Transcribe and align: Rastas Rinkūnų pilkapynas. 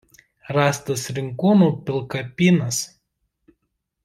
Rastas 0.55 1.03
Rinkūnų 1.17 1.67
pilkapynas. 1.91 2.81